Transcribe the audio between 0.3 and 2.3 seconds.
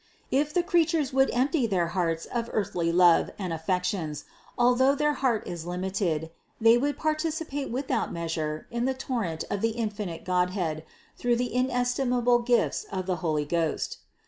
If the creatures would empty their hearts